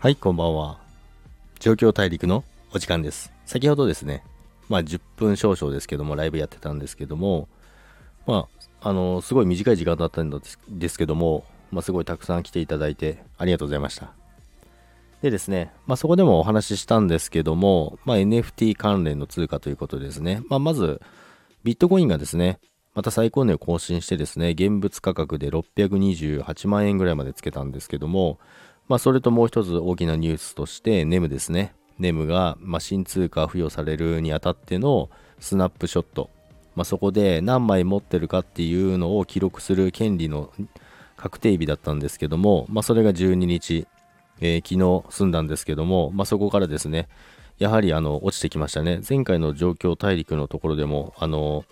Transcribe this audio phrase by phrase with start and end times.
[0.00, 0.78] はい、こんばんは。
[1.58, 2.42] 状況大陸の
[2.72, 3.30] お時間です。
[3.44, 4.24] 先ほどですね、
[4.70, 7.48] まあ10分少々ですけども、ライブやってたんですけども、
[8.26, 8.48] ま
[8.80, 10.30] あ、あの、すごい短い時間だったん
[10.70, 14.14] ですけども、まあすごいたくさん来ていただいてありがとうございました。
[15.20, 20.40] でですね、まあそこでもお話ししたんですけども、まあ NFT 関連の通貨ということですね。
[20.48, 21.02] まあまず、
[21.62, 22.58] ビットコインがですね、
[22.94, 28.38] また最高値を更新してですね、現物価格で628万円ぐらいまでつけたんですけども、
[28.90, 31.74] まあ、それともう一つ大きなニュースとして、ネムですね。
[32.00, 36.28] ネムが、まあ、新通貨付与されるにあたってのスナップショット。
[36.74, 40.50] まあ、そこで何枚持ってるかっていうのを記録する権利の
[41.16, 43.86] 確定日だったんですけども、まあ、それが12日、
[44.40, 44.74] えー、昨
[45.08, 47.06] 日済んだんですけども、ま、そこからですね、
[47.60, 49.02] やはりあの落ちてきましたね。
[49.08, 51.64] 前回の状況大陸のところでも、あの、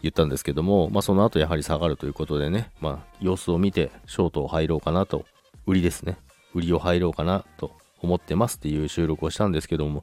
[0.00, 5.26] 言ったんですけども、まあ、その後やはり下がるということでね、まあ、様子を見てショートを入ろうかなと、
[5.66, 6.16] 売りですね。
[6.56, 10.02] 売りを入ろうかなと思ってますっていう収録をしたんですけども、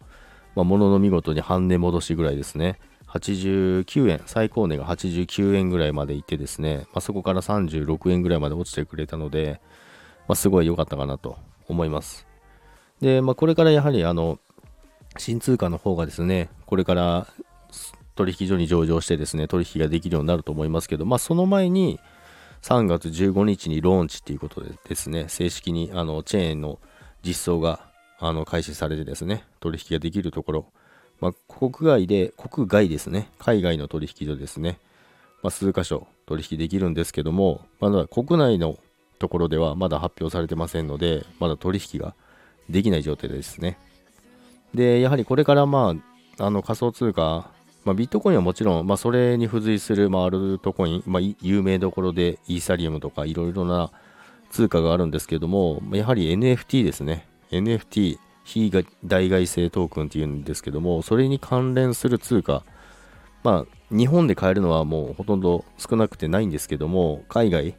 [0.55, 2.79] まあ、物の見事に半値戻しぐらいですね。
[3.07, 9.61] 89円、最高値が89円ぐらいまでいってですね、まあ、そこから36円ぐらいまで落ちてくれたので、
[10.27, 11.37] まあ、すごい良かったかなと
[11.67, 12.27] 思います。
[13.01, 14.39] で、まあ、これからやはりあの、
[15.17, 17.27] 新通貨の方がですね、これから
[18.15, 21.99] 取引所に上場してですね、取引ができるようになると思いますけど、まあ、その前に、
[22.63, 26.79] 3月15日にローンチっていうことでですね、正式にあのチェーンの
[27.21, 27.81] 実装が
[28.19, 30.65] あの開始されてですね、取引ができるところ、
[31.19, 34.79] まあ、国外で、国外ですね、海外の取引所ですね、
[35.41, 38.77] まあ、数箇所取引できるんですけども、まだ国内の
[39.19, 42.15] ところではまだ発表されてませんので、まだ取引が
[42.69, 43.77] できない状態ですね。
[44.73, 45.95] で、やはりこれからま
[46.37, 47.51] あ、あの仮想通貨
[47.85, 53.91] まあ、ビットコインはもちろん、まあ、それに付随する、まあ、アルトコイン、まあ、有名どころでイーサリアムとかいろいろな
[54.49, 57.27] 通貨があるんですけども、やはり NFT ですね。
[57.51, 62.63] NFT、非代替性トークンっていうんですけども、それに関連する通貨、
[63.43, 67.75] まあ、日本で買えるのはもうほとんど少なくてないんですけども、海外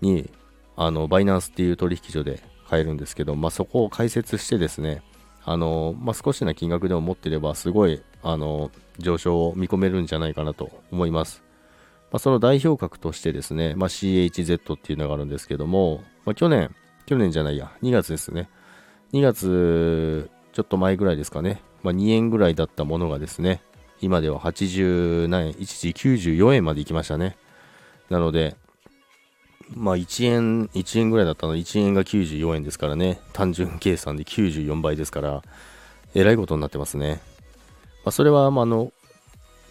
[0.00, 0.30] に、
[0.76, 5.02] あの、バイナンスっていう取引所で買えるんですけど、まあ、そこを解説してですね、
[5.44, 11.42] あの、まあ、少しな金額でも持ってれば、すごい、あの、上昇を見込めるんじゃないかなと思います。
[12.10, 16.74] まあ、その代表格としてですね、まあ、CHZ っていうのがあるんですけども、まあ、去年、
[17.06, 18.48] 去年じゃないや、2月ですね。
[19.12, 21.60] 2月、ちょっと前ぐらいですかね。
[21.82, 23.62] まあ、2円ぐらいだったものがですね、
[24.00, 27.36] 今では80何円、一時94円まで行きましたね。
[28.08, 28.56] なので、
[29.72, 35.42] まあ1円、1円ぐらいだったので、1円が94円ですからね、単純計算で94倍ですから、
[36.14, 37.20] えらいことになってますね。
[38.04, 38.92] まあ、それは、まあ、の、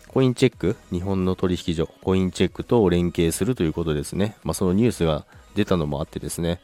[0.08, 4.36] コインチェック、日本の取引所、コインチェックと連携するということですね。
[4.44, 6.60] まあ、そのニュースが出たのもあってですね、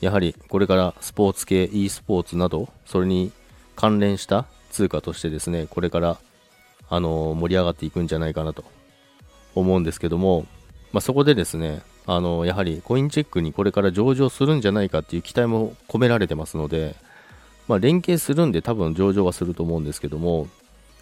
[0.00, 3.32] やはりこれからスポーツ系、e スポーツなど、それに
[3.76, 6.18] 関連した通貨としてですね、これから、
[6.88, 8.64] あの盛り上がっていくんじゃないかなと
[9.54, 10.46] 思うんですけども、
[10.92, 11.82] まあ、そこでですね、
[12.12, 16.96] あのやはりコインチェックにこれから上場するんじゃないかっていう期待も込められてますので、
[17.68, 20.48] まあ、連携するんで多分上場はすると思うんですけども、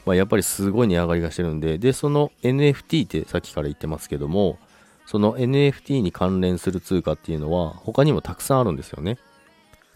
[0.04, 4.58] まあ、やっぱりすごい値上がりがしてるんで、で、その NFT ってさっきから言ってますけども、
[5.06, 9.16] その NFT に関連する通貨っていうのは他にもたくさんあるんですよね。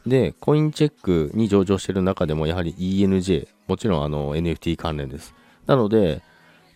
[0.06, 5.34] で、コインチェックに上場してる中でもやはり ENJ、もちろんあの NFT 関連です。
[5.66, 6.22] なので、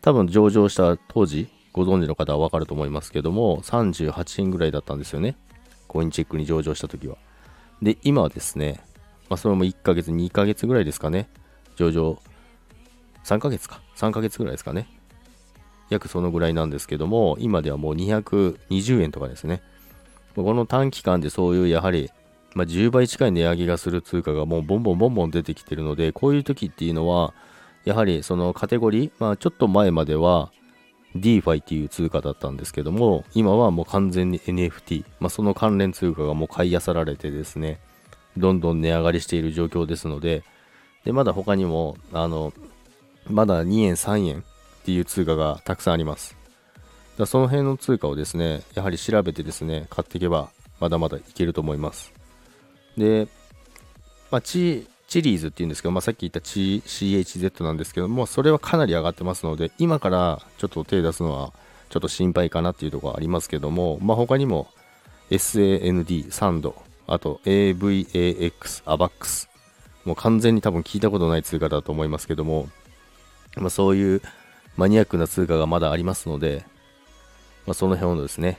[0.02, 5.36] 多分上場した当時、ご存知の方はわかると思いますけども、38円ぐらいだったんですよね。
[5.86, 7.18] コインチェックに上場した時は。
[7.82, 8.80] で、今はですね、
[9.28, 11.28] まあ、それも1ヶ月、2ヶ月ぐらいですかね。
[11.76, 12.18] 上場
[13.24, 13.82] 3ヶ月か。
[13.94, 14.88] 3ヶ月ぐらいですかね。
[15.90, 19.60] 約そのぐらいなんですけども、今ではもう220円とかですね。
[20.34, 22.10] この短期間でそういうやはり、
[22.54, 27.34] まあ、10倍近い値上げがする通貨がもうボンボンボンボン出てきてるので、こういう時っていうのは、
[27.84, 30.50] やはりそのカテゴリー、まあちょっと前までは
[31.20, 37.80] DeFi っていう通貨だったんですけども、今はもう完全に NFT、まあその関連通貨がもう買い漁られてですね、
[38.36, 40.42] どんどん値上がりしている状況ですので、
[41.04, 42.52] で、まだ他にも、あの、
[43.28, 44.42] まだ2円、3円っ
[44.84, 46.36] ていう通貨がたくさんあります。
[47.18, 52.12] だその辺の通貨をですね、やはり調べてですね、買っていけば、まだまだいけると思います。
[52.96, 53.28] で、
[54.30, 61.52] まあ、チチリーズっていうんですけど、まあ、さっき言った CHZ なんですけども、それはかなり上がってますので、今からちょっと手出すのは
[61.90, 64.68] ちょっと心配かなっていうところはありますけども、まあ、他にも
[65.30, 66.74] SAND、サンド、
[67.06, 69.48] あと AVAX、ABAX、
[70.04, 72.68] もう完全に多分聞いたことない通貨だと思いますけども、
[73.56, 74.22] まあ、そういう
[74.76, 76.64] マニアックな通貨がまだありますので、
[77.66, 78.58] まあ、その辺をですね、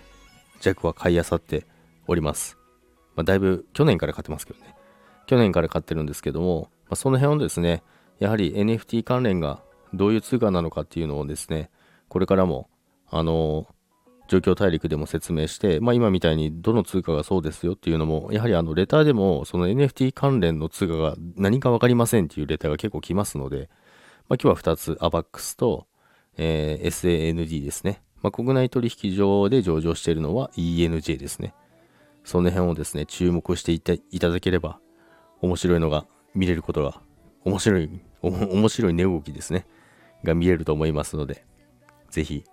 [0.62, 1.66] 弱は買い漁って
[2.08, 2.58] おります。
[3.16, 4.76] まあ、だいぶ去年から買ってますけどね。
[5.28, 7.84] 去年から買ってるんですけども、まあ、その辺をですね、
[8.20, 9.62] やはり NFT 関連が
[9.94, 11.70] どういう通貨なのかっていうのをですね、
[12.08, 12.70] これからも、
[13.10, 13.68] あの、
[14.28, 23.70] 状況大陸でも説明して、まあ今みたいにどの通貨がそうですよっていうのも、やはりあのレターでもその NFT 関連の通貨が何かわかりませんっていうレターが結構来ますので、
[24.28, 25.88] まあ今日は2つ、ABAX と、
[26.38, 28.02] えー、SAND ですね。
[28.22, 31.54] まあ国内取引所で上場しているのは ENJ ですね。
[32.26, 34.80] その辺をですね、注目していただければ、
[35.42, 37.02] 面白いのが見れることが、
[37.44, 37.90] 面白い、
[38.22, 39.66] 面白い値動きですね、
[40.24, 41.46] が見えると思いますので、
[42.10, 42.44] ぜひ、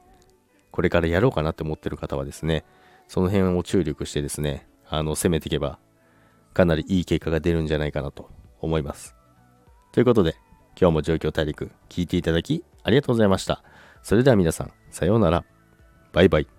[0.71, 2.65] これからやろうかなって思ってる方はですね、
[3.09, 5.79] その辺を注力してですね、あの、攻めていけば、
[6.53, 9.15] かなりいい結果が出るんじゃないかなと思います。
[9.93, 10.35] ということで、
[10.81, 13.63] 今日も状況大陸聞いていただきありがとうございました。
[14.03, 15.45] それでは皆さん、さようなら。
[16.13, 16.54] バイバイ。